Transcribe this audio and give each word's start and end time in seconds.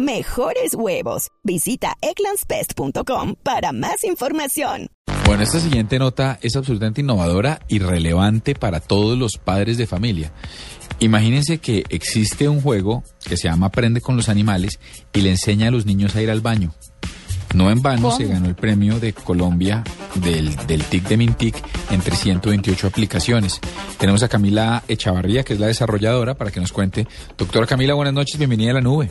Mejores 0.00 0.72
huevos. 0.74 1.28
Visita 1.44 1.94
egglandsbest.com 2.00 3.34
para 3.42 3.72
más 3.72 4.02
información. 4.04 4.86
Bueno, 5.26 5.42
esta 5.42 5.60
siguiente 5.60 5.98
nota 5.98 6.38
es 6.40 6.56
absolutamente 6.56 7.02
innovadora 7.02 7.60
y 7.68 7.80
relevante 7.80 8.54
para 8.54 8.80
todos 8.80 9.18
los 9.18 9.36
padres 9.36 9.76
de 9.76 9.86
familia. 9.86 10.32
Imagínense 11.00 11.58
que 11.58 11.84
existe 11.90 12.48
un 12.48 12.62
juego 12.62 13.04
que 13.26 13.36
se 13.36 13.48
llama 13.48 13.66
Aprende 13.66 14.00
con 14.00 14.16
los 14.16 14.30
animales 14.30 14.80
y 15.12 15.20
le 15.20 15.32
enseña 15.32 15.68
a 15.68 15.70
los 15.70 15.84
niños 15.84 16.16
a 16.16 16.22
ir 16.22 16.30
al 16.30 16.40
baño. 16.40 16.72
No 17.54 17.70
en 17.70 17.82
vano 17.82 18.10
se 18.10 18.24
ganó 18.24 18.48
el 18.48 18.54
premio 18.54 19.00
de 19.00 19.12
Colombia 19.12 19.84
del, 20.14 20.56
del 20.66 20.82
TIC 20.82 21.08
de 21.08 21.16
Mintic 21.18 21.62
entre 21.90 22.16
128 22.16 22.86
aplicaciones. 22.86 23.60
Tenemos 23.98 24.22
a 24.22 24.28
Camila 24.28 24.82
Echavarría, 24.88 25.42
que 25.42 25.52
es 25.52 25.60
la 25.60 25.66
desarrolladora, 25.66 26.36
para 26.36 26.50
que 26.50 26.60
nos 26.60 26.72
cuente. 26.72 27.06
Doctora 27.36 27.66
Camila, 27.66 27.92
buenas 27.92 28.14
noches, 28.14 28.38
bienvenida 28.38 28.70
a 28.70 28.74
la 28.74 28.80
nube. 28.80 29.10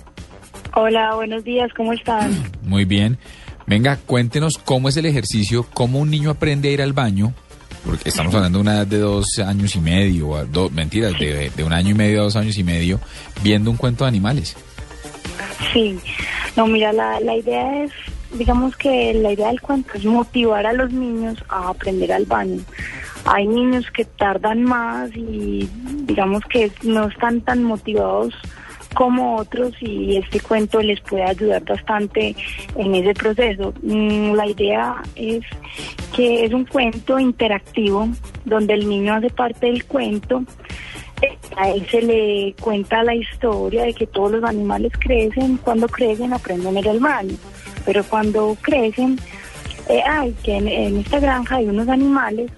Hola, 0.76 1.16
buenos 1.16 1.44
días, 1.44 1.72
¿cómo 1.76 1.94
están? 1.94 2.32
Muy 2.64 2.86
bien. 2.86 3.18
Venga, 3.66 3.98
cuéntenos 3.98 4.58
cómo 4.58 4.90
es 4.90 4.98
el 4.98 5.06
ejercicio, 5.06 5.66
cómo 5.74 6.00
un 6.00 6.10
niño 6.10 6.32
aprende 6.32 6.70
a 6.70 6.72
ir 6.72 6.82
al 6.82 6.94
baño, 6.94 7.34
porque 7.86 8.10
estamos 8.10 8.34
hablando 8.34 8.58
de 8.58 8.62
una 8.62 8.76
edad 8.78 8.88
de 8.88 9.00
dos 9.00 9.26
años 9.46 9.76
y 9.76 9.80
medio, 9.80 10.30
o 10.30 10.46
dos, 10.46 10.72
mentiras, 10.72 11.14
de, 11.20 11.52
de 11.56 11.64
un 11.64 11.74
año 11.74 11.92
y 11.92 11.94
medio 11.94 12.22
a 12.22 12.24
dos 12.24 12.36
años 12.36 12.58
y 12.58 12.64
medio, 12.64 13.00
viendo 13.44 13.70
un 13.70 13.78
cuento 13.78 14.06
de 14.06 14.10
animales. 14.10 14.56
Sí, 15.72 16.00
no, 16.56 16.66
mira, 16.68 16.92
la, 16.94 17.20
la 17.20 17.36
idea 17.36 17.84
es, 17.84 17.92
digamos 18.34 18.76
que 18.76 19.14
la 19.14 19.34
idea 19.34 19.48
del 19.48 19.62
cuento 19.62 19.94
es 19.94 20.06
motivar 20.06 20.66
a 20.66 20.74
los 20.74 20.92
niños 20.92 21.44
a 21.50 21.70
aprender 21.70 22.12
al 22.12 22.26
baño. 22.26 22.62
Hay 23.26 23.46
niños 23.48 23.86
que 23.92 24.06
tardan 24.06 24.64
más 24.64 25.12
y 25.16 25.70
digamos 26.06 26.44
que 26.50 26.72
no 26.84 27.08
están 27.08 27.42
tan 27.42 27.64
motivados 27.64 28.34
como 28.94 29.38
otros 29.38 29.74
y 29.82 30.18
este 30.18 30.40
cuento 30.40 30.82
les 30.82 31.00
puede 31.02 31.24
ayudar 31.24 31.64
bastante 31.64 32.36
en 32.76 32.96
ese 32.96 33.14
proceso. 33.14 33.74
Mm, 33.82 34.34
La 34.34 34.48
idea 34.48 34.96
es 35.16 35.42
que 36.16 36.46
es 36.46 36.54
un 36.54 36.66
cuento 36.66 37.20
interactivo 37.20 38.10
donde 38.46 38.74
el 38.74 38.88
niño 38.88 39.16
hace 39.16 39.30
parte 39.30 39.68
del 39.68 39.86
cuento. 39.86 40.44
A 41.58 41.70
él 41.70 41.86
se 41.92 42.02
le 42.02 42.56
cuenta 42.62 43.04
la 43.04 43.14
historia 43.14 43.84
de 43.84 43.94
que 43.94 44.08
todos 44.08 44.32
los 44.32 44.44
animales 44.44 44.94
crecen, 44.98 45.58
cuando 45.58 45.88
crecen 45.88 46.32
aprenden 46.32 46.78
al 46.78 47.00
baño, 47.00 47.36
pero 47.86 48.04
cuando 48.06 48.56
crecen, 48.62 49.20
eh, 49.90 50.02
que 50.44 50.56
en 50.56 50.98
esta 50.98 51.20
granja 51.20 51.58
hay 51.58 51.66
unos 51.68 51.90
animales 51.90 52.52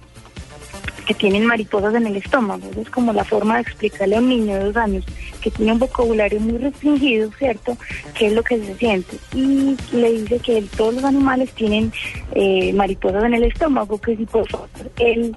que 1.05 1.13
tienen 1.13 1.45
mariposas 1.45 1.93
en 1.95 2.07
el 2.07 2.17
estómago. 2.17 2.69
Es 2.79 2.89
como 2.89 3.13
la 3.13 3.23
forma 3.23 3.55
de 3.55 3.61
explicarle 3.61 4.15
a 4.15 4.19
un 4.19 4.29
niño 4.29 4.55
de 4.55 4.63
dos 4.65 4.77
años 4.77 5.05
que 5.41 5.51
tiene 5.51 5.73
un 5.73 5.79
vocabulario 5.79 6.39
muy 6.39 6.57
restringido, 6.57 7.31
¿cierto? 7.37 7.77
¿Qué 8.13 8.27
es 8.27 8.33
lo 8.33 8.43
que 8.43 8.63
se 8.63 8.75
siente? 8.75 9.17
Y 9.33 9.75
le 9.91 10.11
dice 10.13 10.39
que 10.39 10.61
todos 10.77 10.95
los 10.95 11.03
animales 11.03 11.51
tienen 11.53 11.91
eh, 12.33 12.71
mariposas 12.73 13.23
en 13.23 13.33
el 13.33 13.43
estómago, 13.43 13.99
que 13.99 14.15
si 14.15 14.25
por 14.25 14.47
favor 14.49 14.69
él 14.99 15.35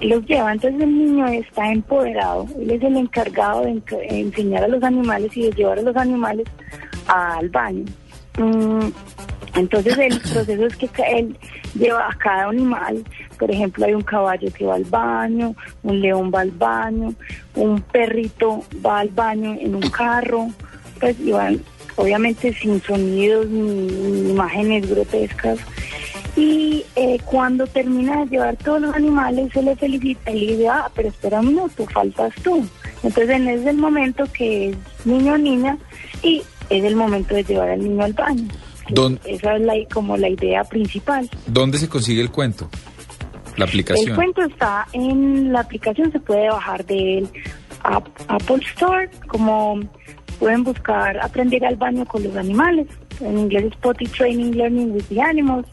los 0.00 0.24
lleva. 0.26 0.52
Entonces 0.52 0.80
el 0.80 0.98
niño 0.98 1.26
está 1.28 1.70
empoderado, 1.70 2.46
él 2.60 2.70
es 2.70 2.82
el 2.82 2.96
encargado 2.96 3.62
de 3.62 3.82
enseñar 4.08 4.64
a 4.64 4.68
los 4.68 4.82
animales 4.82 5.36
y 5.36 5.42
de 5.42 5.52
llevar 5.52 5.78
a 5.78 5.82
los 5.82 5.96
animales 5.96 6.46
al 7.06 7.48
baño. 7.50 7.84
Mm, 8.38 8.88
entonces 9.56 9.96
el 9.98 10.20
proceso 10.20 10.66
es 10.66 10.76
que 10.76 10.88
él 11.16 11.36
lleva 11.74 12.08
a 12.08 12.14
cada 12.14 12.48
animal, 12.48 13.02
por 13.38 13.50
ejemplo 13.50 13.86
hay 13.86 13.94
un 13.94 14.02
caballo 14.02 14.52
que 14.52 14.64
va 14.64 14.74
al 14.74 14.84
baño, 14.84 15.54
un 15.82 16.00
león 16.00 16.30
va 16.34 16.42
al 16.42 16.50
baño, 16.50 17.14
un 17.54 17.80
perrito 17.80 18.64
va 18.84 19.00
al 19.00 19.08
baño 19.08 19.56
en 19.58 19.74
un 19.74 19.88
carro, 19.90 20.48
pues 21.00 21.18
y 21.20 21.32
van 21.32 21.60
obviamente 21.96 22.52
sin 22.54 22.80
sonidos 22.82 23.46
ni, 23.48 24.30
imágenes 24.30 24.88
grotescas. 24.88 25.58
Y 26.36 26.84
eh, 26.96 27.18
cuando 27.24 27.66
termina 27.66 28.24
de 28.24 28.32
llevar 28.32 28.56
todos 28.56 28.82
los 28.82 28.94
animales, 28.94 29.50
se 29.54 29.62
le 29.62 29.74
felicita 29.74 30.30
y 30.30 30.40
le 30.40 30.52
dice, 30.52 30.68
ah, 30.68 30.90
pero 30.94 31.08
espera 31.08 31.40
un 31.40 31.48
minuto, 31.48 31.86
faltas 31.86 32.34
tú. 32.42 32.66
Entonces 33.02 33.30
en 33.30 33.48
ese 33.48 33.72
momento 33.72 34.26
que 34.32 34.70
es 34.70 34.76
niño 35.06 35.34
o 35.34 35.38
niña 35.38 35.78
y 36.22 36.42
es 36.68 36.84
el 36.84 36.96
momento 36.96 37.34
de 37.34 37.44
llevar 37.44 37.70
al 37.70 37.80
niño 37.80 38.04
al 38.04 38.12
baño. 38.12 38.48
Don- 38.88 39.18
Esa 39.24 39.56
es 39.56 39.62
la, 39.62 39.74
como 39.92 40.16
la 40.16 40.28
idea 40.28 40.64
principal. 40.64 41.28
¿Dónde 41.46 41.78
se 41.78 41.88
consigue 41.88 42.20
el 42.20 42.30
cuento? 42.30 42.68
La 43.56 43.64
aplicación. 43.64 44.10
El 44.10 44.14
cuento 44.16 44.42
está 44.42 44.86
en 44.92 45.52
la 45.52 45.60
aplicación, 45.60 46.12
se 46.12 46.20
puede 46.20 46.48
bajar 46.48 46.84
del 46.84 47.28
App- 47.82 48.08
Apple 48.28 48.60
Store, 48.74 49.08
como 49.28 49.80
pueden 50.38 50.62
buscar 50.64 51.18
aprender 51.20 51.64
al 51.64 51.76
baño 51.76 52.04
con 52.04 52.22
los 52.22 52.36
animales. 52.36 52.86
En 53.20 53.38
inglés 53.38 53.64
es 53.72 53.76
Potty 53.76 54.06
Training 54.06 54.52
Learning 54.52 54.92
with 54.92 55.04
the 55.08 55.20
Animals. 55.22 55.66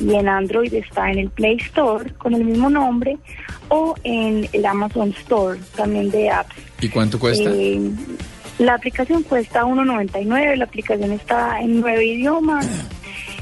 Y 0.00 0.12
en 0.14 0.28
Android 0.28 0.72
está 0.74 1.10
en 1.10 1.18
el 1.18 1.30
Play 1.30 1.56
Store 1.56 2.12
con 2.14 2.34
el 2.34 2.44
mismo 2.44 2.68
nombre 2.70 3.16
o 3.68 3.94
en 4.04 4.48
el 4.52 4.66
Amazon 4.66 5.10
Store 5.20 5.58
también 5.76 6.10
de 6.10 6.30
apps. 6.30 6.54
¿Y 6.80 6.88
cuánto 6.88 7.18
cuesta? 7.18 7.48
Eh, 7.52 7.80
la 8.64 8.74
aplicación 8.74 9.22
cuesta 9.22 9.64
1.99, 9.64 10.56
la 10.56 10.64
aplicación 10.64 11.12
está 11.12 11.60
en 11.60 11.80
nueve 11.80 12.04
idiomas, 12.04 12.66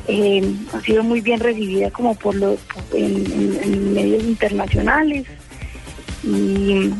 eh, 0.08 0.42
ha 0.74 0.80
sido 0.80 1.02
muy 1.02 1.20
bien 1.20 1.40
recibida 1.40 1.90
como 1.90 2.14
por 2.14 2.34
los 2.34 2.58
en, 2.92 3.16
en- 3.32 3.60
en 3.62 3.94
medios 3.94 4.24
internacionales 4.24 5.26
y, 6.24 6.90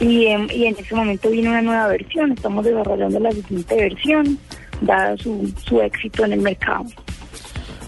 y, 0.00 0.26
en, 0.26 0.48
y 0.50 0.66
en 0.66 0.76
ese 0.78 0.94
momento 0.94 1.30
viene 1.30 1.50
una 1.50 1.62
nueva 1.62 1.88
versión, 1.88 2.32
estamos 2.32 2.64
desarrollando 2.64 3.20
la 3.20 3.32
siguiente 3.32 3.74
versión, 3.76 4.38
dado 4.80 5.16
su, 5.18 5.52
su 5.66 5.80
éxito 5.80 6.24
en 6.24 6.32
el 6.34 6.40
mercado. 6.40 6.84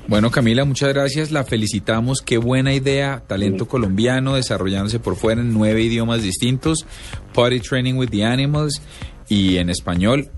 Bueno, 0.09 0.31
Camila, 0.31 0.65
muchas 0.65 0.95
gracias. 0.95 1.33
La 1.33 1.43
felicitamos. 1.43 2.23
Qué 2.23 2.39
buena 2.39 2.73
idea. 2.73 3.25
Talento 3.27 3.67
colombiano 3.67 4.37
desarrollándose 4.37 5.01
por 5.01 5.17
fuera 5.17 5.41
en 5.41 5.53
nueve 5.53 5.83
idiomas 5.83 6.23
distintos. 6.23 6.87
Potty 7.35 7.59
Training 7.59 7.95
with 7.95 8.11
the 8.11 8.25
Animals. 8.25 8.81
Y 9.29 9.57
en 9.59 9.71
español, 9.71 10.29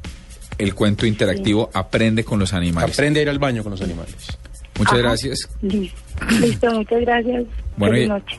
el 0.59 0.75
cuento 0.75 1.07
interactivo 1.07 1.71
Aprende 1.75 2.25
con 2.25 2.39
los 2.39 2.53
animales. 2.53 2.93
Aprende 2.97 3.21
a 3.21 3.23
ir 3.25 3.29
al 3.29 3.39
baño 3.39 3.63
con 3.63 3.73
los 3.73 3.83
animales. 3.83 4.15
Muchas 4.79 4.93
Ajá. 4.95 5.03
gracias. 5.03 5.49
Listo, 5.63 5.97
Listo, 6.41 6.73
muchas 6.73 7.01
gracias. 7.01 7.45
Bueno, 7.77 7.95
Feliz 7.95 8.07
y- 8.07 8.09
noche. 8.09 8.37